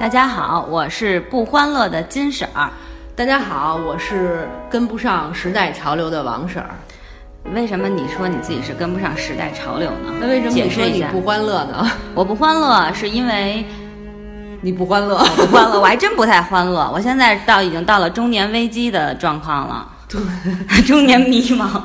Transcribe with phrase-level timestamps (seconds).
[0.00, 2.70] 大家好，我是不欢乐的金婶儿。
[3.14, 6.70] 大家好，我是跟不上时代潮流的王婶儿。
[7.52, 10.14] 为什么你说你自己是跟不上时代潮流呢？
[10.18, 11.86] 那为什么你说你不欢乐呢？
[12.14, 13.62] 我不欢乐，是因为
[14.62, 16.90] 你不欢乐，我不欢乐，我还真不太欢乐。
[16.90, 20.18] 我现在到已经到了中年危机的状况了，对
[20.88, 21.78] 中年迷茫。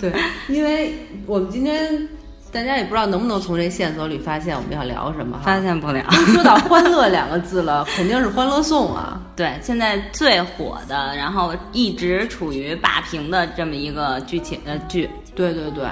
[0.00, 0.12] 对，
[0.48, 2.08] 因为我们今天
[2.52, 5.44] 大家也不知道能不能从这线索里发现我们要聊什么哈。
[5.44, 6.04] 发现不了。
[6.10, 9.20] 说到欢乐两个字了，肯定是《欢乐颂》啊。
[9.36, 15.84] 对，现在最火的，然后一直处于霸屏的这么一个剧情呃剧，对对对，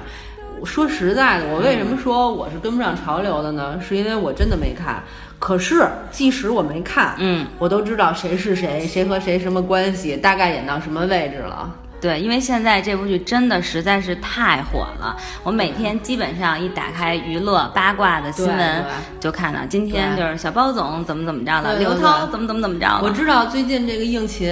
[0.65, 3.81] 说实在的，我为什么说我是跟不上潮流的呢？
[3.81, 5.03] 是因为我真的没看。
[5.39, 11.73] 可是即使我没看，嗯，我都知道谁是谁，谁和谁什么关系，大概演到什么位置了。
[12.01, 18.85] 对，因为现在这部剧真的实在是太火了，我每天基本上一打开娱乐八卦的新闻
[19.19, 23.01] 就看到，今天就是小包总怎么怎么着了，刘涛怎么怎么怎么着了。
[23.03, 24.49] 我知道最近这个应勤，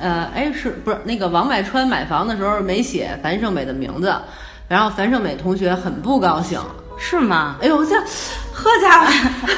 [0.00, 4.14] 呃，哎，是不是那个王百川买房的时候没写樊胜美的名字，
[4.66, 6.58] 然后樊胜美同学很不高兴。
[6.98, 7.56] 是吗？
[7.60, 7.94] 哎呦，这
[8.52, 9.12] 呵家伙，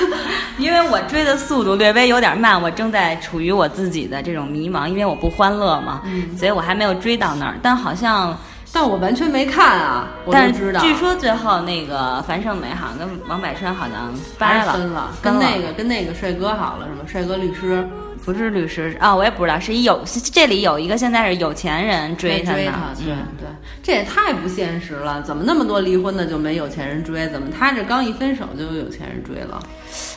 [0.59, 7.55] 因为我追的速度略微有点慢，我正在处于我自己的这种迷茫，因为我不欢乐嘛，嗯所以我还没有追到那儿。
[7.63, 8.37] 但好像，
[8.73, 10.53] 但我完全没看啊，我但。
[10.53, 17.01] 据说最后那个樊胜美好像跟王柏川好像掰了，分了跟那个跟那个帅哥好了是吗？
[17.07, 17.89] 帅哥律师
[18.33, 20.01] 不是律师啊、我也不知道，是一有
[20.33, 23.49] 这里有一个现在是有钱人追他呢，追他，对嗯，对，
[23.83, 25.21] 这也太不现实了。
[25.23, 27.29] 怎么那么多离婚的就没有钱人追？
[27.29, 29.61] 怎么他这刚一分手就有有钱人追了？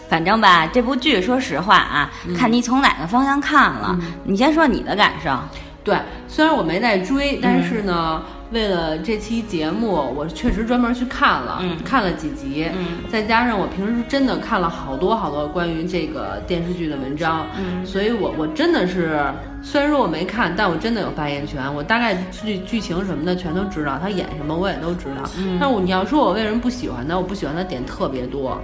[0.07, 3.97] 反正吧，这部剧说实话啊，嗯看你从哪个方向看了。
[4.25, 5.35] 你先说你的感受。
[5.83, 8.21] 对，虽然我没在追，但是呢，
[8.53, 11.75] 为了这期节目，我确实专门去看了，嗯。
[11.83, 12.99] 看了几集，嗯。
[13.09, 17.83] 再加上我平时真的看了好多好多关于这个电视剧的文章，嗯。
[17.85, 19.19] 所以我我真的是，
[19.63, 25.29] 虽然说我没看，但我真的有发言权，我大概剧剧情什么的全都知道，他演什么我也都知道。
[25.37, 25.57] 嗯。
[25.59, 28.61] 但我你要说我为什么不喜欢他，我不喜欢他点特别多，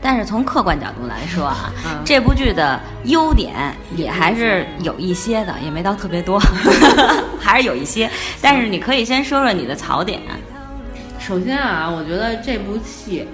[0.00, 6.38] 但是从客观角度来说啊，嗯这部剧的优点也还是有一些的，也没到特别多，
[7.40, 8.08] 还是有一些。
[8.40, 10.20] 但是你可以先说说你的槽点。
[11.18, 13.26] 首先啊，我觉得这部戏，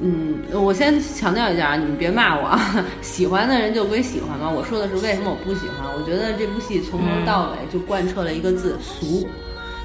[0.00, 4.50] 嗯，我先强调一下啊，你们别骂我啊，喜欢的人就归喜欢嘛。
[4.50, 5.88] 我说的是为什么我不喜欢。
[5.96, 9.26] 我觉得这部戏从头到尾就贯彻了一个字俗，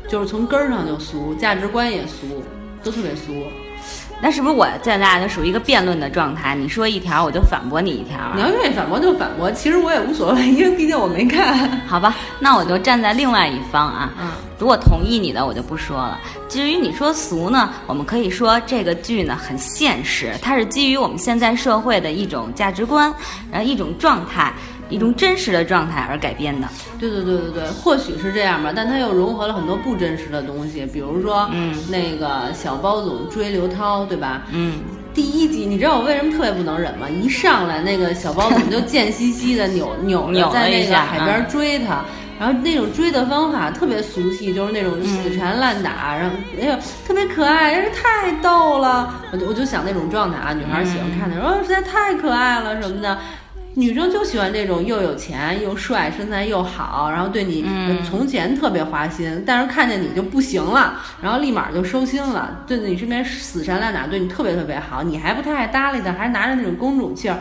[0.09, 2.43] 就是从根儿上就俗，价值观也俗，
[2.83, 3.31] 都特别俗。
[4.23, 6.55] 那是不是我现在就属于一个辩论的状态？
[6.55, 8.31] 你说一条，我就反驳你一条啊。
[8.33, 11.69] 你要愿意反驳就反驳，其实我也无所谓，因为毕竟我没看。
[11.85, 14.09] 好吧，那我就站在另外一方啊。
[14.17, 16.17] 嗯，如果同意你的，我就不说了。
[16.47, 23.13] 至于你说俗呢，我们可以说这个剧呢很现实，它是基于我们现在社会的一种价值观，
[23.51, 24.53] 然后一种状态，
[24.89, 26.67] 一种真实的状态而改编的。
[26.99, 34.43] 对对对对对，或许是这样吧，但它又融合了很多不真实的东西，比如说，嗯那个小包总追刘涛，对吧？
[34.51, 34.79] 嗯，
[35.13, 37.07] 第一集，你知道我为什么特别不能忍吗？
[37.09, 42.03] 一上来那个小包总就 贱兮兮的扭扭扭在那个海边追他，
[42.39, 53.17] 然后那种追的方法特别俗气，就是那种嗯死缠烂打，然后哎呦特别可爱，哎太逗了，我就我就想那种状态啊，女孩喜欢看那种，哦实在太可爱了什么的。
[53.75, 67.39] 女生就喜欢这种又有钱又帅、身材又好，然后对你、嗯从前特别花心，但是看见你就不行了，然后立马就收心了，对你身边死缠烂打，对你特别特别好，你还不太爱搭理他，还拿着那种公主气儿，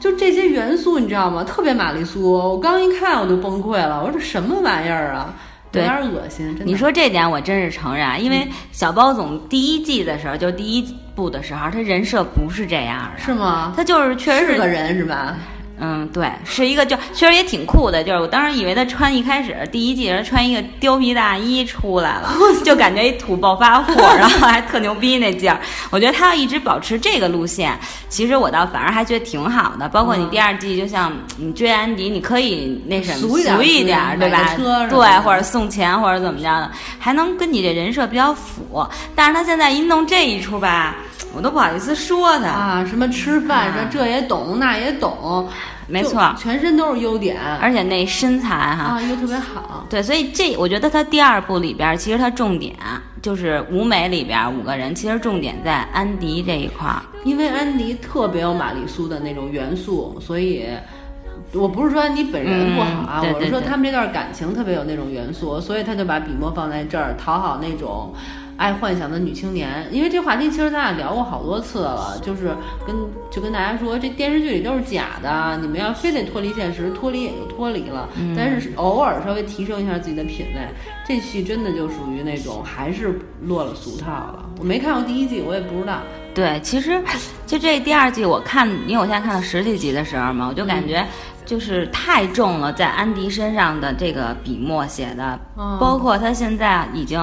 [0.00, 1.44] 就这些元素你知道吗？
[1.44, 5.34] 特别玛丽苏，我刚一看我就崩溃了，我说这什么玩意儿啊，
[5.72, 6.64] 有对点恶心，真的。
[6.64, 13.74] 你说这点我真是承认啊，因为小包总第一季的时候，就第一部的时候，他人设不是这样的，是吗？
[13.76, 15.36] 他就是确实是个人是吧？
[15.80, 22.32] 嗯，对，是一个就确实也挺酷的，就是我当时以为他穿一开始第一季人穿一个貂皮大衣出来了，
[22.64, 25.58] 就感觉一土暴发户，然后还特牛逼那劲儿。
[25.90, 27.76] 我觉得他要一直保持这个路线，
[28.08, 29.88] 其实我倒反而还觉得挺好的。
[29.88, 34.54] 包括你第二季，就像你追安迪，你可以那什么俗一点一点儿，对吧？
[34.88, 38.86] 对，或者送钱或者怎么着的，还能跟你这人设比较符。
[39.14, 40.94] 但是他现在一弄这一出吧，
[41.34, 42.46] 我都不好意思说他。
[42.46, 45.48] 啊，什么吃饭啊这这也懂那也懂，就
[45.86, 48.84] 没错，全身都是优点而且那身材哈。
[48.84, 49.86] 啊，又特别好。
[49.88, 52.74] 对，所以这我觉得他第二部里边儿，其实他重点
[53.22, 57.02] 就是舞美里边儿五个人，其实重点在安迪这一块儿。
[57.24, 60.66] 因为安迪特别有玛丽苏的那种元素，所以
[61.52, 68.12] 我不是说安迪本人不好啊，嗯对对我是说他们这段感情特别有那种元素，所以他就把笔墨放在这儿，讨好那种
[68.56, 69.86] 爱幻想的女青年。
[69.90, 72.54] 因为这话题其实咱俩聊过好多次了，就是
[72.86, 72.94] 跟
[73.30, 80.68] 就跟大家说，这电视剧里都是假的，你们要非得脱离现实，脱离也就脱离了，但是偶尔稍微提升一下自己的品味。
[81.06, 84.44] 这戏真的就属于那种还是落了俗套了。
[84.58, 85.98] 我没看过第一季，我也不知道。
[86.34, 87.00] 对，其实
[87.46, 91.06] 就这第二季，我看，因为我现在看到十几集的时候嘛，我就感觉
[91.44, 95.38] 就是太重了，在安迪身上的这个笔墨写的，
[95.78, 97.20] 包括他现在已经。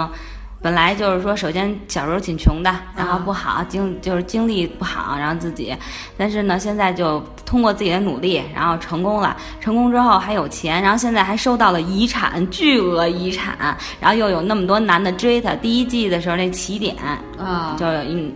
[0.62, 5.76] 本来就是说，首先小时候挺穷的，然后不好经就是经历不好，然后自己，
[6.16, 9.36] 但是呢，现在就通过自己的努力，然后成功了。
[9.60, 15.56] 成功之后还有钱，然后现在还收到了遗产，巨额遗产，然后又有那么多男的追她。
[15.56, 16.96] 第一季的时候那起点
[17.40, 17.88] 啊，就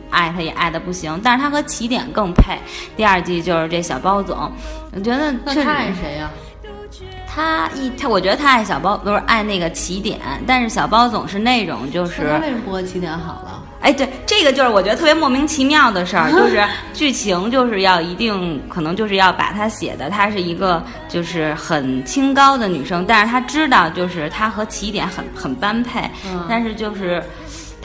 [0.09, 2.57] 爱她也爱的不行，但是她和起点更配。
[2.97, 4.51] 第二季就是这小包总，
[4.93, 6.27] 我觉得那他爱谁呀？
[7.35, 10.17] 他一他，我觉得他爱小包，不是爱那个起点，
[10.47, 12.29] 但是小包总是那种就是。
[12.29, 13.61] 他为什么不和起点好了？
[13.81, 26.09] 哎，对，这个就是我觉得特别莫名其妙的事儿， 就是剧情就是要一定可能就是要把他写的，她是一个就是很清高的女生，但是她知道就是她和起点很很般配，
[26.47, 27.21] 但是就是。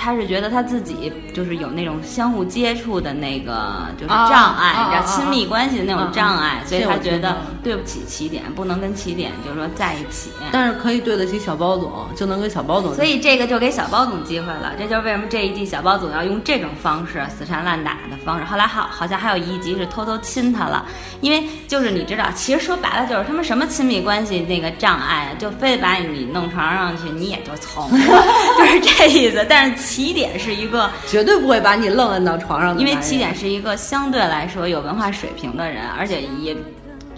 [0.03, 10.31] 他是觉得他自己就是有那种相互接触的那个就是障碍，你知道亲密关系的那种障碍，所以他觉得对不起起点，不能跟起点就是说在一起。
[10.51, 12.95] 但是可以对得起小包总，就能跟小包总。
[12.95, 18.45] 所以这个就给小包总机会了，这就是为什么这一季小包总要用这种方式死缠烂打的方式。
[18.47, 20.87] 后来好好像还有一集是偷偷亲他了，
[21.21, 29.45] 因为就是你知道，其实说白了就是他们什么亲密关系那个障碍，就非得把你弄床上去，你也就从， 就是这意思。
[29.47, 29.90] 但是。
[29.91, 36.57] 起点是一个绝对不会把你愣摁到床上的，因为起点是一个相对来说有文化水平的人，而且也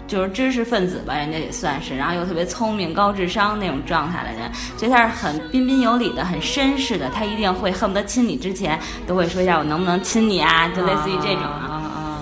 [0.07, 8.77] 就是知识分子吧，人家也算是，然后又特别聪明、高智商那种状态的人，所以他是很彬彬有礼的、很绅士的，他一定会恨不得亲你之前
[9.07, 11.72] 都会说一下我能不能亲你啊，就类似于这种啊，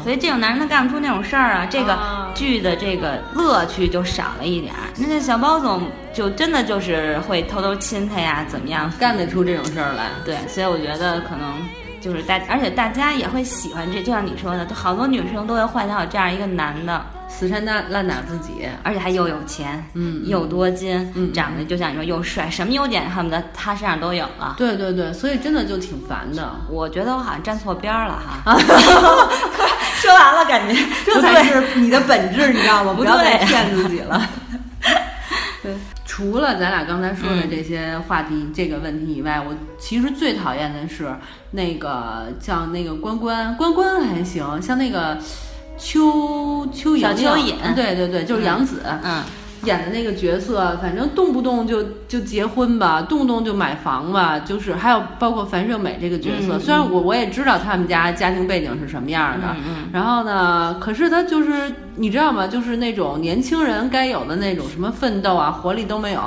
[0.04, 1.98] 所以这种男人他干不出那种事儿啊，这个
[2.36, 4.80] 剧的这个乐趣就少了一点儿。
[4.98, 5.84] 那这小包总。
[6.14, 10.08] 就真的就是会偷偷亲他呀，怎么样干得出这种事儿来？
[10.26, 11.54] 对，所以我觉得可能
[12.02, 24.56] 就是大，而且大家也会喜欢这，就像你说的，好多女生都会幻想有这样一个男的，死缠烂烂打自己，而且还又有钱，嗯，又多金，嗯，长得就像你说又帅，什么优点恨不得他身上都有了。
[24.58, 26.52] 对对对，所以真的就挺烦的。
[26.70, 28.54] 我觉得我好像站错边儿了哈。
[30.02, 32.94] 说完了，感觉 这才是你的本质，你知道吗？
[32.98, 34.30] 不要再骗自己了。
[35.62, 35.74] 对。
[36.04, 41.16] 除了咱俩刚才说的这些话题、这个问题以外，我其实最讨厌的是
[41.52, 45.18] 那个叫那个关关，关关还行，像那个
[45.78, 49.24] 秋秋莹，小邱颖，对对对，就是杨紫，嗯。
[49.64, 59.56] 演的那个角色，反正动不动就就结婚吧，动不动就买房吧，就是还有包括樊胜美这个角色，虽然我我也知道他们家家庭背景是什么样的，
[59.94, 62.48] 然后呢，可是他就是你知道吗？
[62.48, 66.22] 就是那种年轻人该有的那种什么奋斗啊，活力都没有。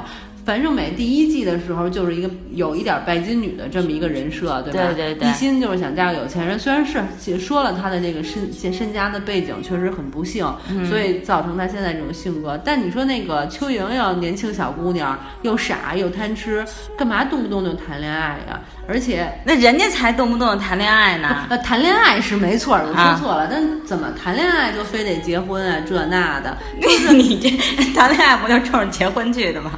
[0.45, 4.93] 樊胜美第一季的时候就是一个有一点拜金女的这么一个人设，对吧？
[4.95, 6.59] 对对对，一心就是想嫁个有钱人。
[6.59, 7.03] 虽然是
[7.39, 10.47] 说了她的这个身身家的背景确实很不幸，
[10.89, 12.61] 所以造成她现在这种性格。
[12.65, 16.65] 但你说那个邱莹莹年轻小姑娘又傻又贪吃，
[16.97, 18.61] 干嘛动不动就谈恋爱呀？
[18.87, 21.45] 而且那人家才动不动谈恋爱呢。
[21.49, 23.49] 呃，谈恋爱是没错，我说错了。
[23.51, 25.81] 但怎么谈恋爱就非得结婚啊？
[25.89, 27.51] 这那的，就 是你这
[27.97, 29.73] 谈恋爱不就冲着结婚去的吗？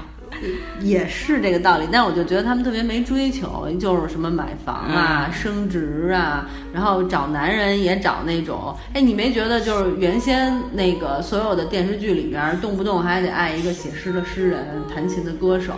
[0.80, 15.74] 也是这个道理，但我就觉得他们特别没追求，就是什么买房啊、升职啊，然后找男人也找那种，哎，你没觉得就是原先那个所有的电视剧里边，动不动还得爱一个写诗的诗人、弹琴的歌手，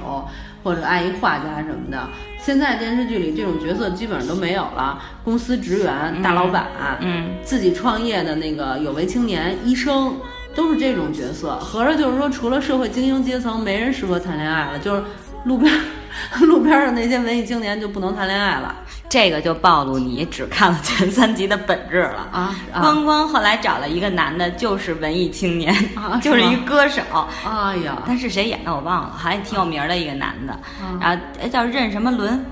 [0.63, 2.09] 或者爱一画家什么的。
[2.39, 6.67] 现在电视剧里这种角色基本上都没有了，公司职员、大老板，
[7.01, 10.17] 嗯，自己创业的那个有为青年、医生。
[10.59, 14.79] 都是这种角色，合着就是说，除了社会精英阶层，没人适合谈恋爱了。
[14.81, 15.05] 就是
[15.45, 15.73] 路边
[16.43, 18.75] 路边的那些文艺青年就不能谈恋爱了。
[19.09, 22.55] 这个就暴露你只看了前三集的本质了啊！
[22.81, 25.73] 关关后来找了一个男的，就是文艺青年，
[26.21, 27.01] 就是一歌手。
[27.47, 30.59] 哎呀，但是谁演的我忘了，好像挺有名的一个男的。
[31.01, 32.45] 然后哎，叫任什么伦。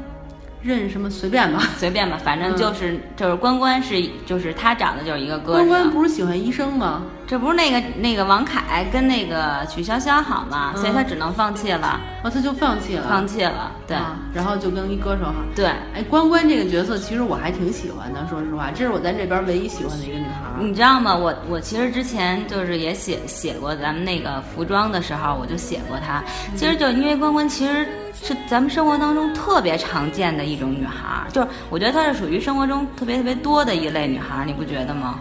[0.63, 7.03] 认什么随便吧，随便吧，反正就是就是关关是就是他长得就是一个歌关关不是喜欢医生吗？
[7.27, 10.73] 这不是那个那个王凯跟那个曲筱绡好吗？
[10.77, 12.01] 所以他只能放弃了。
[12.23, 13.73] 哦，他就放弃了，放弃了。
[13.87, 13.97] 对，
[14.33, 15.35] 然后就跟一歌手好。
[15.55, 20.17] 对，哎，关关这个角色其实我还挺喜欢的，说实话，这是我在这边唯一喜欢的一个。
[20.61, 21.15] 你知道吗？
[21.15, 26.23] 我我其实之前就是也写写过咱们那个服装的时候，我就写过她。
[26.57, 35.21] 其实就因为关关其实是咱们生活当中特别常见的一种女孩儿，就是我觉得她是属于生活中特别特别多的一类女孩儿，你不觉得吗？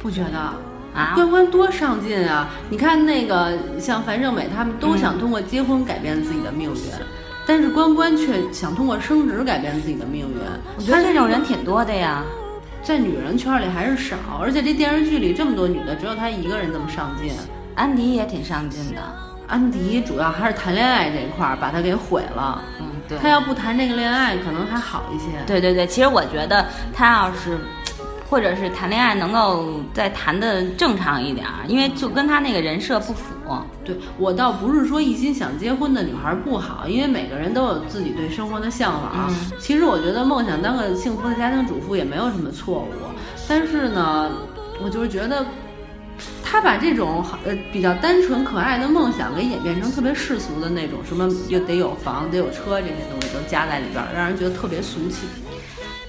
[0.00, 0.38] 不觉得？
[0.94, 2.48] 啊，关关多上进啊！
[2.70, 6.80] 你看那个像樊胜美他们都想通过结婚改变自己的命运，
[7.46, 10.36] 但是关关却想通过升职改变自己的命运。
[10.74, 12.24] 我觉得这种人挺多的呀。
[12.86, 17.32] 在女人圈里还是少，而且这电视剧里这么多女的，只有她一个人这么上进。
[17.74, 19.00] 安迪也挺上进的，
[19.48, 22.62] 安迪主要还是谈恋爱这一块儿把她给毁了。
[22.80, 23.18] 嗯，对。
[23.18, 25.26] 她要不谈这个恋爱，可能还好一些。
[25.44, 26.64] 对对对，其实我觉得
[26.94, 27.58] 她要是。
[28.28, 33.34] 或者是谈恋爱能够再谈的正常一点儿，因为就跟他那个人设不符。
[33.84, 39.32] 对我倒不是说一心想结婚的女孩不好，因为每个人都有自己对生活的向往。
[39.60, 42.88] 其实我觉得梦想当个幸福的家庭主妇也没有什么错误。
[43.48, 44.32] 但是呢，
[44.82, 45.46] 我就是觉得
[46.42, 55.28] 他把这种呃比较单纯可爱的梦想给演变成特别世俗的那种，什么又得有房得有车这些东西都加在里边，让人觉得特别俗气。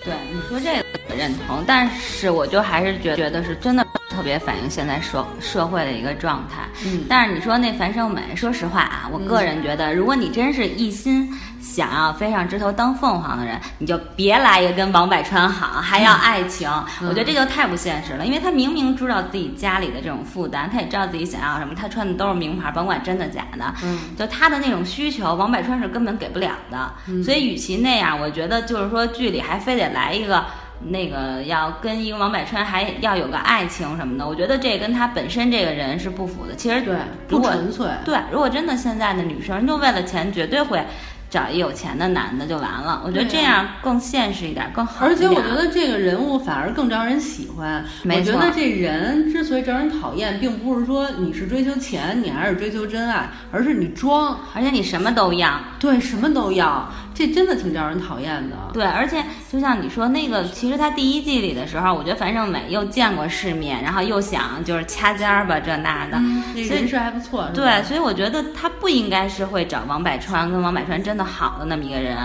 [0.08, 6.64] 对你说这个认同，但是我就还是觉觉得是真的特别反映现在社社会的一个状态。
[6.86, 11.30] 嗯，但是你说那樊胜美，说实话啊，我个人觉得，如果你真是一心。
[11.68, 16.68] 想要飞上枝头当凤凰的人，你就别来一个跟王百川好，还要爱情，
[17.02, 18.26] 我觉得这就太不现实了。
[18.26, 23.74] 因为他明明知道自己家里的这种负担，他也知道自己想要什么，他穿的都是名牌，甭管真的假的。
[23.84, 26.92] 嗯，就他的那种需求，王百川是根本给不了的。
[27.24, 30.46] 所以，与其那样，我觉得就是说剧里还非得来一个
[30.90, 36.56] 那个要跟一个王百川还要有个爱情什么的，我觉得这跟他本身这个人是不符的。
[36.56, 36.96] 其实对，
[37.28, 37.88] 不纯粹。
[38.06, 40.84] 对，如果真的现在的女生就为了钱，绝对会。
[41.30, 47.84] 找一有钱的男的就完了，我觉得这样更现实一点，更好而且我觉得这个人物反而更招人喜欢。
[48.06, 55.60] 我觉得这人之所以招人讨厌，并不是说你是追求钱，你还是追求真爱，而是你装，而且你什么都要。
[55.80, 56.90] 对，什么都要。
[57.18, 58.56] 这真的挺招人讨厌的。
[58.72, 66.20] 对，而且就像你说那个，其实他第一季里的时候，我觉得樊胜美又见过世面，然后又想就是掐尖儿吧，这那的，
[66.54, 67.50] 所以人设还不错。
[67.56, 72.16] 对，所以我觉得他不应该是会找王百川，跟王百川真的好的那么一个人，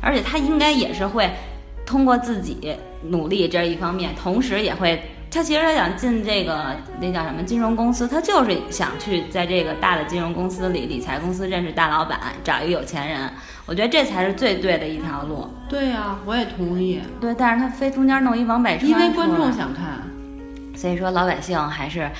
[0.00, 1.30] 而且他应该也是会
[1.84, 4.98] 通过自己努力这一方面，同时也会。
[5.30, 13.30] 他其实他想进这个那叫什么金融公司，他就是想去在这个大的金融公司里、理财公司认识大老板，找一个有钱人。
[13.68, 15.46] 我觉得这才是最对的一条路。
[15.68, 17.02] 对呀，我也同意。
[17.20, 20.00] 对，但是他非中间弄一王百川，因为观众想看，
[20.74, 22.10] 所以说老百姓还是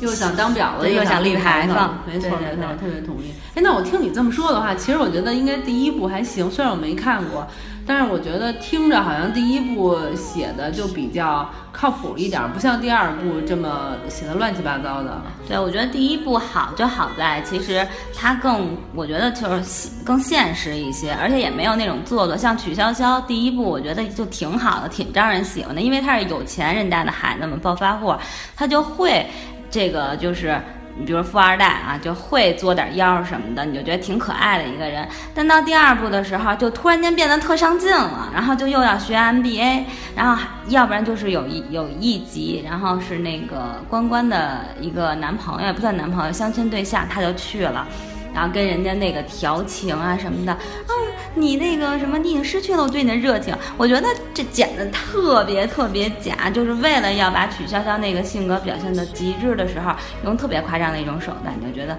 [0.00, 1.98] 又想当婊子又想立牌坊。
[2.06, 3.32] 没错没错，特别同意。
[3.54, 7.46] 哎，那我听你这么说的话，其实我觉得应该第一部还行，虽然我没看过。
[7.90, 15.22] 但是我觉得听着好像第一部写的就比较靠谱一点，不像第二部这么写的乱七八糟的。
[15.48, 22.36] 对，我觉得第一部好就好在其实它更，我觉得就是更现实一些，而且也没有那种做作。
[22.36, 28.14] 像曲筱绡第一部，我觉得就挺好的，挺招人喜欢的，因为他是有钱人家的孩子们暴发户，
[28.54, 29.26] 他就会
[29.70, 30.60] 这个就是。
[31.00, 35.06] 你比如富二代啊，就会作点妖什么的，你就觉得挺可爱的一个人。
[35.32, 39.84] 但到第二部的时候，就突然间变得特上进了，然后就又要学 MBA，
[40.16, 47.86] 然后要不然就是有一有一集，然后是那个关关的一个男朋友，不算男朋友，相亲对象，他就去了。
[48.34, 50.92] 然后跟人家那个调情啊什么的，啊，
[51.34, 53.54] 你那个什么，你已经失去了我对你的热情。
[53.76, 59.92] 我觉得这剪的特别特别假，就是为了要把曲筱绡那个性格表现到极致的时候，
[60.24, 61.96] 用特别夸张的一种手段，你就觉得。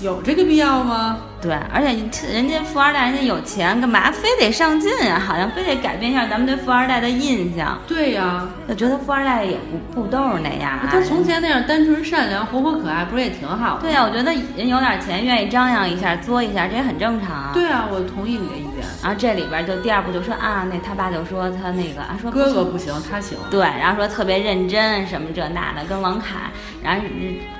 [0.00, 1.18] 有这个必要吗？
[1.40, 1.88] 对，而且
[2.32, 5.18] 人家富二代，人家有钱，干嘛非得上进啊？
[5.18, 7.78] 好像非得改变一下咱们对富二代的印象。
[7.88, 9.56] 对呀，就觉得富二代也
[9.94, 10.78] 不不都是那样。
[10.90, 13.80] 他从前那样单纯善良、活泼可爱，不是也挺好的？
[13.80, 17.50] 对呀，我觉得人有点钱，愿意张扬一下、作一下，这也很正常啊。
[17.54, 18.84] 对啊，我同意你的意见。
[19.02, 23.38] 然后这里边就第二步就说啊，那他爸就说他那个啊，说哥哥不行，他行。
[23.50, 26.50] 对，然后说特别认真，什么这那的，跟王凯，
[26.82, 27.02] 然后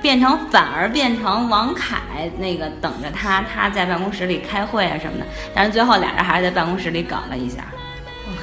[0.03, 1.97] 变成反而变成王凯。
[2.37, 7.65] 那个等着他，他在办公室里开会啊什么的，但是最后俩人还是在办公室里搞了一下。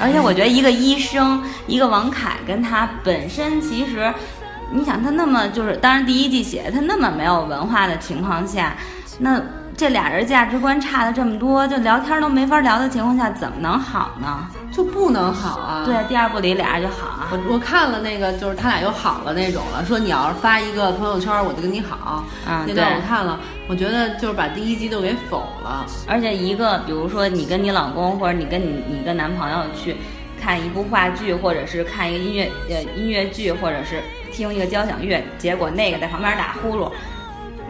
[0.01, 4.13] 而且我觉得一个医生，一个王凯跟他本身其实，
[4.73, 8.77] 你想他那么就是，当然第一季写他那么没有文化的情况下，
[9.19, 9.43] 那。
[9.79, 14.49] 这俩人价值观差的这么多，就聊天都没法聊的情况下，怎么能好呢？
[14.73, 15.85] 就不能好啊？
[15.87, 17.29] 对，第二部里俩人就好啊。
[17.31, 19.85] 我我看了那个，就是他俩又好了那种了。
[19.85, 22.25] 说你要是发一个朋友圈，我就跟你好。
[22.45, 25.87] 嗯，那段我看了，我觉得就是把第一集都给否了。
[26.09, 29.97] 而且一个，比如说你跟你老公，或者你跟你你跟男朋友去。
[30.41, 34.01] 看一部话剧，或者是看一个音乐呃音乐剧，或者是
[34.33, 36.93] 听一个交响乐，结果那个在旁边打呼噜，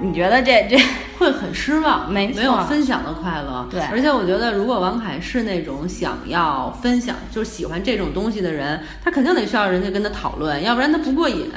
[0.00, 0.78] 你觉得这这
[1.19, 3.67] 会很失望， 没错没有分享的快乐。
[3.71, 11.50] 对而且我觉得，如果王凯是那种想要分享，就是喜欢这种东西的人，他肯定得需要人家跟他讨论，要不然他不过瘾。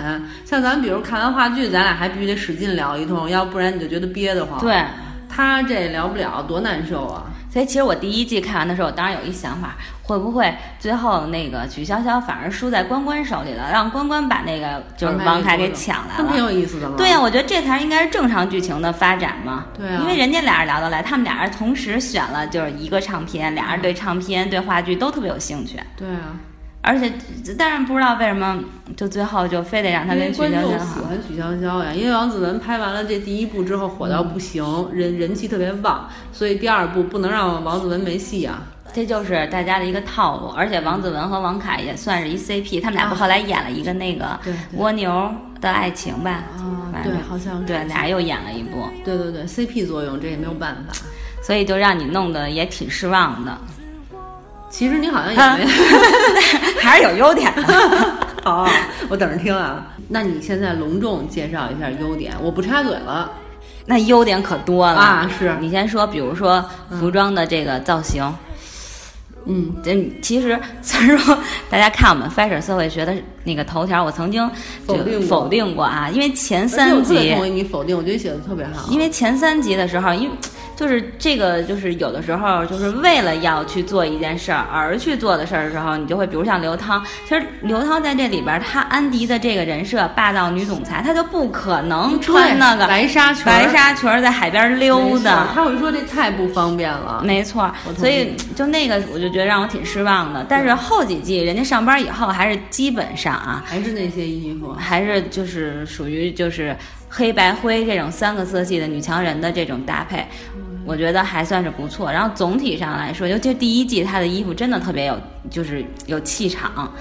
[0.46, 4.84] 像咱们比如看完话剧，咱俩还必须得使劲聊一通，要不然你就觉得憋得慌。，对？
[5.34, 7.31] 他这聊不了，多难受啊！
[7.52, 16.52] 所以其实我第一季看完的时候，我当时有一想法，会不会最后那个曲筱绡反而输在关关手里了，让关关把那个就是王凯给抢来了挺了？
[16.52, 16.96] 有意思的嘛。
[16.98, 19.66] 对呀、我觉得这才是应该是正常剧情的发展嘛。
[19.78, 26.40] 对啊因为人家俩人聊得来，他们俩人同时选了就是一个唱片，俩人对唱片、对话剧都特别有兴趣，对啊，
[26.84, 27.12] 而且
[27.58, 28.60] 但是不知道为什么
[28.98, 31.00] 就最后就非得让他跟曲观众喜。
[31.00, 38.64] 欢曲筱绡呀，因为王子文拍完了这第一部之后火到不行，人人气特别旺，所以第二部不能让王子文没戏啊。
[38.94, 44.38] 这就是大家的一个套路，而且王子文和王凯也算是一 CP，他们俩不后来演了一个那个
[44.74, 46.44] 蜗牛的爱情吧？
[46.58, 50.94] 啊，对，好像是对，俩又演了一部，对对对，CP 作用这也没有办法。
[51.44, 53.58] 所以就让你弄得也挺失望的，
[54.72, 55.66] 其实你好像也啊没，
[56.82, 57.64] 还是有优点的。
[58.44, 58.68] 好，
[59.10, 59.86] 我等着听啊。
[60.08, 63.30] 那你现在隆重介绍一下优点，我不插嘴了
[63.86, 65.30] 那优点可多了啊。
[65.38, 66.64] 是，你先说，比如说
[67.00, 68.24] 服装的这个造型，
[69.46, 71.38] 嗯，这其实虽然说
[71.70, 73.14] 大家看我们 fashion 社会学的
[73.44, 74.50] 那个头条，我曾经
[74.86, 78.92] 否定过否定过啊，因为前三集同意你否定，我觉得写的特别好。
[78.92, 80.36] 因为前三集的时候，因为
[80.82, 95.50] 就是这个，就是有的时候就是为了要去做一件事儿而去做的事儿的时候，你就会，比如像刘涛，其实刘涛在这里边儿，她安迪的这个人设霸道女总裁，她就不可能穿那个白纱裙儿，白纱裙儿在海边溜达。
[95.54, 97.22] 他会说这太不方便了。
[97.24, 100.44] 没错所以就那个我就觉得让我挺失望的。
[100.50, 106.76] 但是后几季人家上班以后还是基本上啊，还是那些衣服，还是就是属于就是
[107.08, 110.26] 黑白灰这种三个色系的女强人的这种搭配，
[110.86, 112.12] 我觉得还算是不错。
[112.12, 115.20] 然后总体上来说，尤其第一季，他的衣服真的特别有，
[115.50, 116.92] 就是有气场。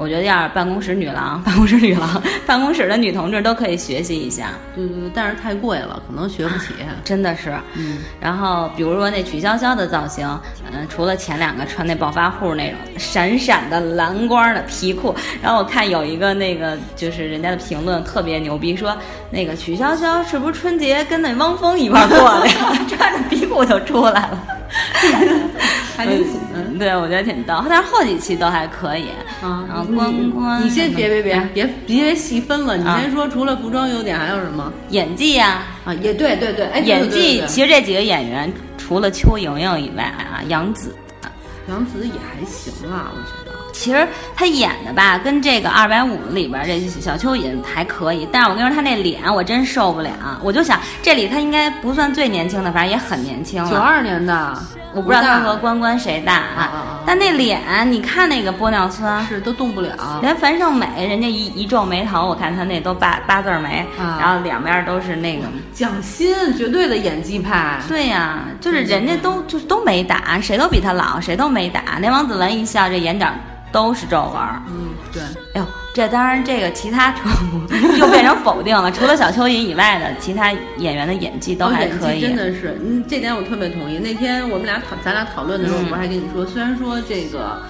[0.00, 6.68] 我觉得要是办公室女郎、 办公室女郎、办公室的女同志都可以学习一下，对对对，但是太贵了，可能学不起。
[7.04, 7.54] 真的是。
[7.74, 10.26] 嗯，然后比如说那曲筱绡的造型，
[10.72, 18.96] 嗯、除了前两个穿那暴发户那种闪闪的蓝光的皮裤，然后我看有一个那个就是人家的评论特别牛逼，说
[19.30, 22.72] 那个曲筱绡是不是春节跟那汪峰一块儿过的呀？
[22.88, 24.42] 穿着皮裤就出来了，
[25.94, 26.40] 还挺紧的。
[26.49, 26.49] 嗯，
[26.80, 29.04] 对我觉得挺逗，但是后几期都还可以。
[29.40, 35.94] 啊，然后关关你先别别别别别细分了，你啊先说除了服装优点还有什么演技呀、啊？
[35.94, 40.96] 也对对对，哎，演技，其实这几个演员除了邱莹莹以外啊，杨紫。
[41.68, 43.39] 杨紫也还行吧，我觉得。
[43.80, 50.10] 其实他演的吧，跟这个二百五里边这小蚯蚓还可以，但是我跟你说，他那脸我真受不了。
[50.42, 53.70] 我就想，这里他应该不算最年轻的，反正也很年轻了。
[53.70, 54.54] 九二年的，
[54.92, 57.58] 我不知道他和关关谁大啊但那脸，
[57.90, 60.18] 你看那个玻尿酸，是都动不了。
[60.20, 65.44] 连樊胜美，人家一一皱眉头，我看他那都八八字眉，啊然后两边都是那个。
[65.72, 71.80] 蒋欣绝对的演技派，对呀、就是人家都就是都没打，谁都比他老，谁都没打。
[71.98, 73.26] 那王子文一笑，这眼角
[73.72, 74.62] 都是皱纹儿。
[74.68, 75.22] 嗯，对，
[75.54, 77.14] 哎呦，这当然，这个其他
[77.98, 78.90] 又变成否定了。
[78.90, 82.20] 除了小蚯蚓以外的其他演员的演技都还可以。
[82.20, 83.98] 真的是，嗯，这点我特别同意。
[83.98, 87.62] 那天我们俩讨咱俩讨论的时候，嗯我不是还跟你说，虽然说这个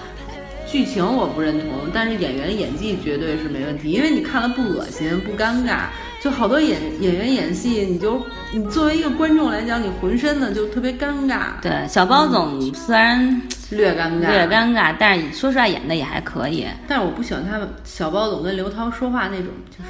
[0.67, 5.85] 剧情我不认同，但是演员演技绝对是没问题，因为你看了不恶心不尴尬。
[6.21, 16.67] 就好多演演员演戏，你就你作为一个观众来讲，你浑身的就特别尴尬，对，小包总虽然略尴尬，略尴尬，但是说实话演的也还可以。
[16.87, 19.89] 但是我不喜欢他们小包总跟刘涛说话那种，就是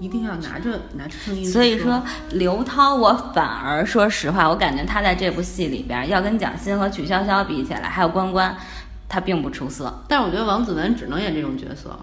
[0.00, 1.46] 一定要拿着拿着声音。
[1.46, 8.54] 所以说，刘涛，我反而说实话，我感觉他在这部戏里边，要跟蒋欣和曲筱绡比起来，还有关关，
[9.08, 9.90] 他并不出色。
[10.08, 11.98] 但是我觉得王子文只能演这种角色，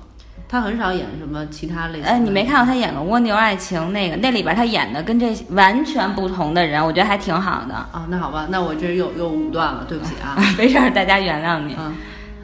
[0.50, 2.10] 他很少演什么其他类型的。
[2.10, 7.76] 哎，你没看过他演过《蜗牛爱情》那个，那里边他演的跟这完全不同的人，我觉得还挺好的。
[7.76, 8.08] 啊？
[8.10, 10.38] 那好吧，那我这又又武断了，对不起啊。
[10.58, 11.76] 没事儿，大家原谅你。
[11.78, 11.94] 嗯，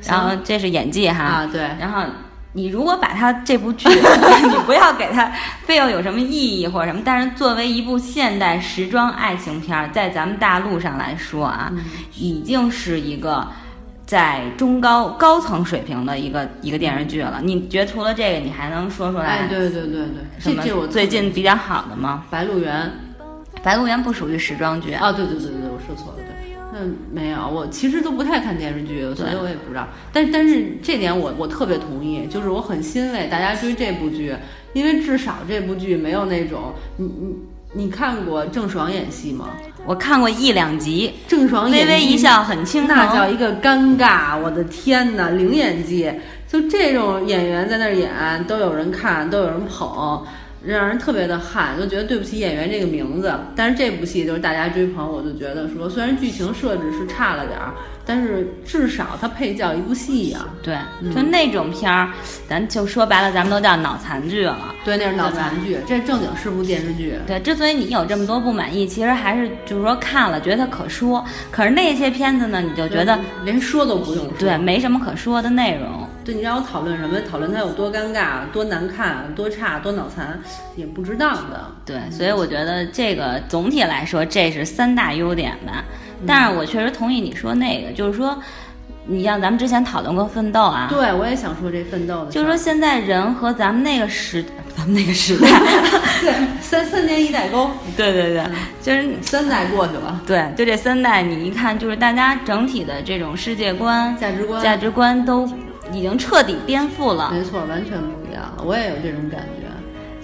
[0.04, 2.04] 然后这是演技哈，啊，对，然后
[2.52, 3.88] 你如果把他这部剧，
[4.44, 5.32] 你不要给他
[5.66, 11.80] 非要有什么意义或者什么，但是作为一部现代时装爱情片儿，在咱们大陆上来说啊，嗯
[12.16, 13.48] 已经是一个
[14.14, 17.42] 在中高高层水平的一个一个电视剧了。
[17.44, 22.24] 你觉得除了这个，你还能说出来哎，对对对对，什么这这我最近比较好的吗？
[22.32, 22.92] 《白鹿原》
[23.64, 29.88] 《白鹿原》不属于时装剧，啊，对对对对对，我说错了，对，嗯，没有，我其实都不太看电视剧，所以我也不知道。
[30.12, 34.36] 但但是这点我我特别同意，就是我很欣慰大家追这部剧，
[34.74, 37.36] 因为至少这部剧没有那种你你
[37.76, 39.50] 你看过郑爽演戏吗？
[39.86, 46.12] 我看过一两集，郑爽微微一笑很倾城，那叫一个尴尬，我的天哪，零演技，
[46.48, 50.24] 就这种演员在那儿演都有人看，都有人捧。
[50.66, 53.34] 让人特别的汗，就觉得对不起演员这个名字。
[53.56, 57.74] 但是这部戏就是大家追捧，我就觉得说，虽然剧情设置是差了点儿，
[58.06, 60.46] 但是至少它配叫一部戏呀。
[60.62, 60.78] 对，
[61.14, 62.10] 就那种片儿，
[62.48, 64.74] 咱就说白了，咱们都叫脑残剧了。
[64.86, 67.16] 对，那是脑残剧，这正经是部电视剧。
[67.28, 71.24] 对，之所以你有这么多不满意，其实还是就是说看了觉得它可说。
[71.52, 76.08] 可是那些片子呢，你就觉得连说都不用说，对，没什么可说的内容。
[76.24, 77.20] 对你让我讨论什么？
[77.30, 80.40] 讨论它有多尴尬、多难看、多差、多脑残，
[80.76, 81.66] 也不值当的。
[81.86, 85.84] 对，所以我觉得这个总体来说，这是三大优点吧。
[86.26, 88.42] 但是我确实同意你说那个，就是说，
[89.06, 90.88] 你像咱们之前讨论过奋斗啊。
[90.90, 92.32] 对，我也想说这奋斗的。
[92.32, 94.46] 就是说，现在人和咱们那个时，
[94.78, 95.50] 咱们那个时代，
[96.22, 97.70] 对，三三年一代沟。
[97.98, 98.46] 对对对，
[98.82, 100.22] 就是三代过去了。
[100.26, 105.46] 对，就这三代，你一看，就是大家整体的这种世界观、价值观、价值观都。
[105.94, 108.64] 已经彻底颠覆了，没错，完全不一样了。
[108.66, 109.64] 我也有这种感觉。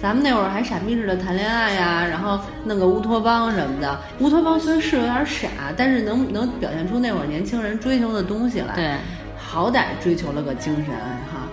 [0.02, 4.00] 咱们那会儿还傻逼似的谈恋爱呀，然后弄个乌托邦什么的。
[4.20, 8.74] 乌托邦虽然是有点傻，但是能能表现出那会儿年轻人追求的东西来。
[8.74, 8.94] 对，
[9.36, 11.46] 好歹追求了个精神哈。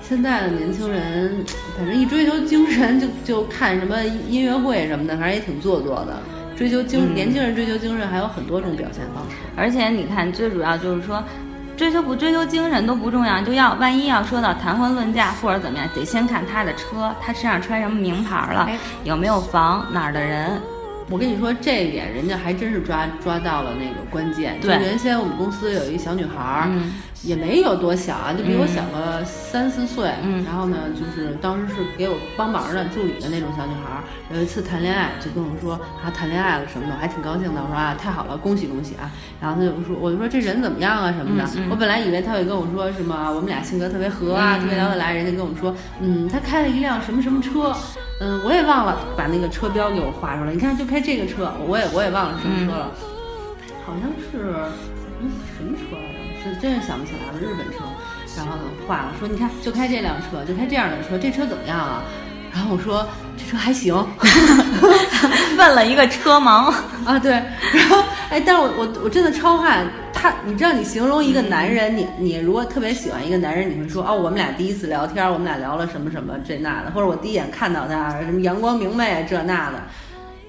[0.00, 1.44] 现在的年轻人，
[1.76, 6.18] 反正一追求精神就就看什么音乐会什么的，反正也挺做作的。
[6.56, 9.36] 追求精，年轻人追求精神还有很多种表现方式。
[9.54, 11.22] 而且你看，最主要就是说。
[11.82, 18.70] 追求不追求精神都不重要，就要万一要说到谈婚论嫁或者怎么样，得先看他的车，他身上穿什么名牌了，
[19.02, 20.62] 有没有房，哪儿的人。
[21.12, 24.58] 我跟你说这一点，人家还真是抓抓到了那个关键。
[24.62, 26.70] 对，原先我们公司有一小女孩儿。
[27.22, 30.10] 也没有多小啊，就比我小个三四岁。
[30.24, 34.02] 嗯，然后呢，就是当时是给我帮忙的助理的那种小女孩儿。
[34.34, 37.62] 有一次谈恋爱，就跟我说啊，谈恋爱了什么的，我还挺高兴的。
[37.62, 39.08] 我说啊，太好了，恭喜恭喜啊！
[39.40, 41.48] 然后他就说，我就说这人怎么样啊什么的。
[41.70, 45.14] 我本来以为他会跟我说什么，我们俩性格特别合啊，特别聊得来。
[45.14, 47.72] 人家跟我说，嗯，他开了一辆什么什么车，
[48.22, 50.52] 嗯，我也忘了把那个车标给我画出来。
[50.52, 52.86] 你看，就开这个车，我也我也忘了什么车了，
[53.84, 54.54] 好像是
[55.20, 55.26] 嗯
[55.58, 56.22] 什么车来着？
[56.38, 57.82] 是真是想不起来了，日本车，
[58.36, 58.52] 然后
[58.86, 62.02] 画了说，你看就开这辆车，就开这样的车，这车怎么样啊？
[62.52, 63.94] 然后我说这车还行，
[65.56, 66.72] 问了一个车盲。
[67.04, 79.82] 啊，对，然后哎，但是我我我真的超汗，他，你知道你形容一个男人，你你如果特别喜欢一个男人，你会说哦，我们俩第一次聊天，我们俩聊了什么什么这那的，或者我第一眼看到他什么阳光明媚这那的，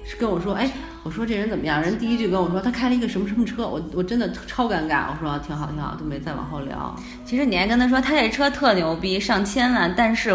[0.04, 0.70] 是跟我说哎。
[1.04, 1.82] 我说这人怎么样？
[1.82, 5.08] 人第一句跟我说他开了一个什么什么车，我我真的超尴尬。
[5.10, 6.96] 我说挺好挺好，就没再往后聊。
[7.26, 10.34] 其实你还跟他说他这车特牛逼，上千万，但是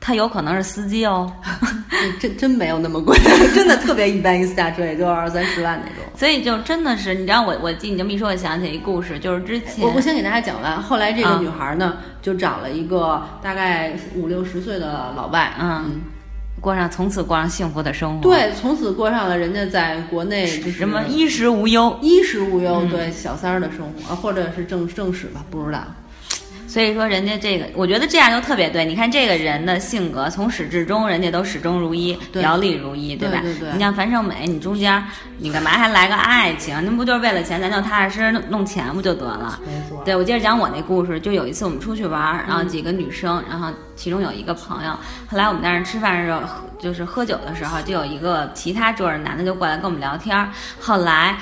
[0.00, 1.30] 他有可能是司机哦。
[2.18, 3.14] 真真没有那么贵，
[3.54, 6.02] 真的特别一般，一私家车也就二三十万那种。
[6.16, 10.80] 所以就真的是，你知道我我记你这么一说，我想起一故事，就是之前我我先给大家讲完。
[10.80, 16.00] 后来这个女孩呢，就找了一个大概五六十岁的老外，嗯。
[16.60, 25.84] 过上从此过上幸福的生活，对，从此过上了人家在国内就是什么衣食无忧，衣食无忧，对，小三儿的生活，或者是正正史吧，不知道。
[26.76, 28.84] 所以说，人家这个，我觉得这样就特别对。
[28.84, 33.38] 你看这个人的性格，从始至终，人家都始终如一，表里如一，对吧？
[33.40, 33.72] 对对。
[33.72, 35.02] 你像樊胜美，你中间
[35.38, 36.78] 你干嘛还来个爱情？
[36.84, 37.58] 那不就是为了钱？
[37.58, 39.58] 咱就踏踏实实弄钱不就得了？
[39.64, 40.02] 没错。
[40.04, 41.18] 对，我接着讲我那故事。
[41.18, 44.90] 就有一次我们出去玩，然后几个女生，然后其中有一个朋友，
[45.30, 46.42] 后来我们在那吃饭的时候，
[46.78, 50.46] 就是喝酒的时候，就有一个其他桌的男的就过来跟我们聊天。
[50.78, 51.38] 后来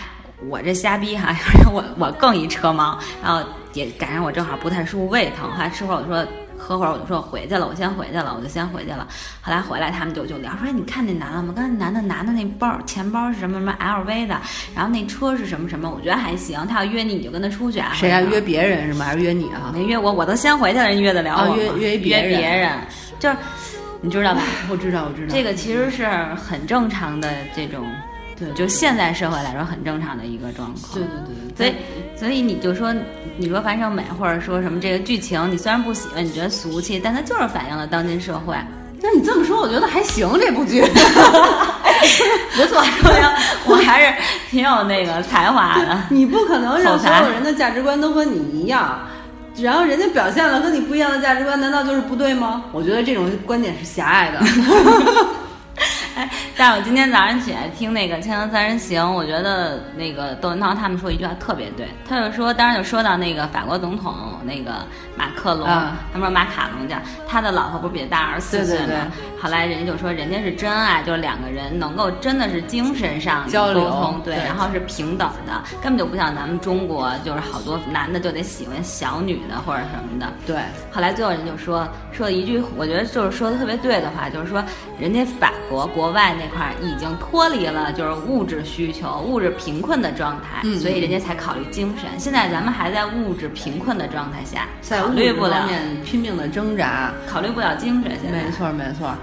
[0.49, 1.35] 我这瞎逼哈，
[1.73, 3.43] 我我更一车盲，然后。
[3.75, 6.25] 也赶上我正好不太舒服，胃疼，后来吃会儿我就说
[6.57, 9.05] 喝会儿，我就说我回去了，我先回去了，我就先回去了。
[9.43, 11.53] 后来回来他们就就聊说，你看那男的吗？
[11.57, 14.41] 刚才男的拿的那包钱包是什么什么 LV 的，
[14.77, 15.91] 然后那车是什么什么？
[15.91, 16.65] 我觉得还行。
[16.69, 17.91] 他要约你，你就跟他出去啊。
[17.95, 19.07] 谁要约别人是吗？
[19.07, 19.73] 还是约你啊？
[19.75, 22.17] 没约我，我都先回去了，人约得了我约约约别
[22.57, 22.79] 人，
[23.19, 23.37] 就是
[24.01, 24.41] 你知道吧？
[24.71, 25.35] 我知道，我知道。
[25.35, 27.85] 这个其实是很正常的这种。
[28.37, 30.95] 对，就现在社会来说很正常的一个状况。
[30.95, 31.11] 对对
[31.57, 31.75] 对所以
[32.17, 32.93] 所以你就说，
[33.37, 38.57] 你说樊胜美或者说什么这个剧情，你虽然不喜欢，你觉得俗气，但它就是反映了当今社会。
[39.01, 40.87] 那你这么说，我觉得还行，这部剧不
[42.67, 43.23] 错， 说明
[43.67, 44.15] 我还是
[44.51, 46.01] 挺有那个才华的。
[46.11, 48.99] 你不可能让所有人的价值观都和你一样，
[49.59, 52.65] 然后人家表现了和你不一样的价值观，难道就是不对吗？
[52.73, 54.41] 我觉得这种观点是狭隘的。
[56.55, 56.57] 哎。
[56.65, 64.15] 但是我今天早上起来听那个《锵锵三人行》，我觉得那个窦文涛他们说一句话特别对，他就说，当时就说到那个法国总统
[64.45, 64.73] 那个
[65.17, 66.97] 马克龙，啊他们说马卡龙叫
[67.29, 68.87] 他的老婆不是比他大二十四岁吗？
[68.87, 80.33] 对对对后来人家就说人家是真爱，就是两个人能够真的是精神上交流通，对，对然后是平等的，根本就不像咱们中国，就是好多男的就得喜欢小女的或者什么的。
[80.47, 80.57] 对，
[80.91, 84.65] 后来最后人就说说了一句，我觉得就是说的特别对的话，就是说
[84.99, 92.09] 人家法国国外那块儿已经脱离了就是物质需求、物质贫困的状态，嗯所以人家才考虑精神。
[92.19, 98.11] 现在咱们还在物质贫困的状态下，在考物质方虑不了，面拼命的挣扎，考虑不了精神。
[98.23, 99.15] 现在没错没错。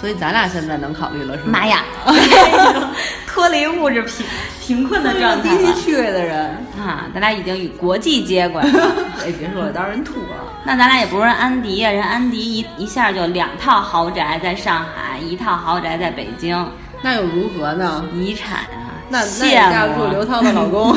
[0.00, 1.50] 所以咱俩现在能考虑了是吗？
[1.58, 1.84] 妈呀，
[3.28, 4.24] 脱离物质贫
[4.60, 7.04] 贫困的状态低级趣味的人，啊！
[7.12, 8.92] 咱俩已经与国际接轨了。
[9.20, 10.52] 哎，别说了，当人吐了。
[10.64, 16.66] 那咱俩也不是安迪呀，人安迪一一下就两套豪宅在上海，一套豪宅在北京，
[17.02, 18.04] 那又如何呢？
[18.14, 20.94] 遗产啊，那那羡也架不住慕刘涛的老公，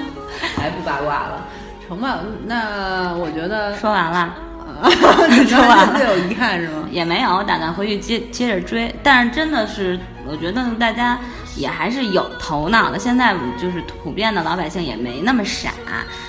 [0.56, 1.44] 还不八卦了，
[1.86, 2.18] 成吧？
[2.46, 4.34] 那我觉得说完了。
[5.30, 6.88] 你说完了最有遗憾是吗？
[6.90, 8.94] 也没有，我打算回去接接着追。
[9.02, 11.18] 但是真的是，我觉得大家
[11.56, 12.98] 也还是有头脑的。
[12.98, 15.70] 现在就是普遍的老百姓也没那么傻，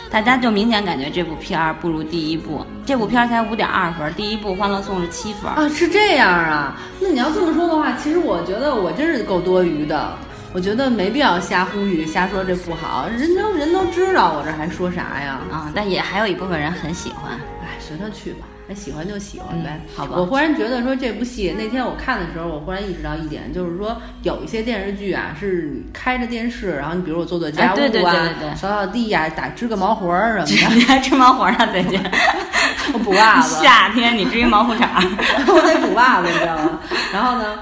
[0.09, 2.65] 大家就明显感觉这部片儿不如第一部。
[2.85, 5.51] 这部片儿才五点二分，第一部《欢乐颂》是七分。
[5.51, 6.75] 啊，是这样啊。
[6.99, 10.17] 那你要这么说的话，其实我觉得我真是够多余的。
[10.51, 15.39] 我觉得没必要瞎呼吁、瞎说这不好，人都人都知道，我这还说啥呀？
[15.51, 17.39] 啊、但也还有一部分人很喜欢。
[17.89, 19.81] 哎，随他去吧，他，喜欢就喜欢呗。
[19.83, 31.67] 嗯好吧我忽然觉得说这部戏那天我看的时候，我忽然意识到一点，就是说有一些电视剧啊，是你开着电视，然后你比如我做做家务啊，哎对对对对对扫扫地呀、打织个毛活儿什么的你还织毛活儿呢？
[31.71, 31.99] 最近
[32.93, 34.87] 我，补袜子，夏天你织一毛裤衩，
[35.47, 36.79] 我得补袜子，你知道吗？
[37.13, 37.59] 然后呢？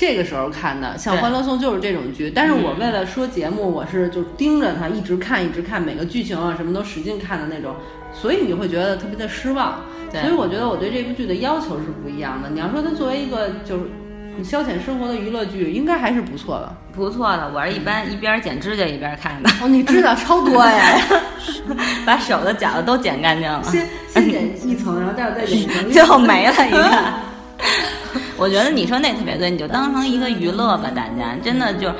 [0.00, 7.76] 这个时候看的，像《欢乐颂》就是这种剧，但是我为了说节目，我是就盯着它一直看，一直看，每个剧情啊什么都使劲看的那种，
[8.10, 9.82] 所以你会觉得特别的失望。
[10.10, 12.48] 对所以我觉得我对这部剧的要求是不一样的。
[12.48, 16.74] 你要说它作为一个就是消遣生活的娱乐剧，应该还是不错的。
[16.94, 17.52] 不错的。
[17.54, 20.98] 我是一般一边剪指甲一边看的，哦，你指甲超多呀，
[22.06, 23.62] 把手的、脚的都剪干净了。
[23.64, 27.04] 先先剪一层，然后待会儿再剪一层， 最后没了一个。
[28.40, 31.92] 我觉得你说那特别对，你就当成一个娱乐吧，大家真的就。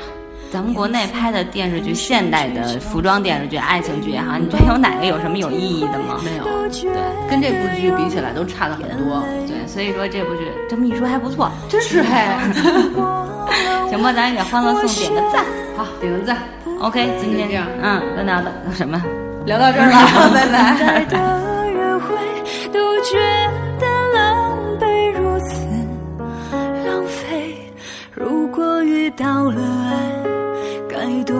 [0.52, 6.20] 咱们国内拍的电视剧，现代的服装电视剧、爱情剧也好，你觉得有哪个有什么有意义的吗？
[6.24, 6.90] 没有，对
[7.30, 12.26] 跟这部剧比起来都差了很多，对，所以说这部剧这么一说还不错，真是嘿。
[13.88, 15.44] 行吧，咱也给《欢乐颂》点个赞。
[15.76, 16.38] 好，点个赞
[16.80, 19.00] ，OK，今天就这样嗯，就聊到什么？
[19.46, 19.94] 聊到这儿了，
[20.34, 21.06] 拜拜。
[29.16, 30.22] 到了爱，
[30.88, 31.36] 该多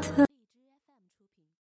[0.00, 0.29] 亚特。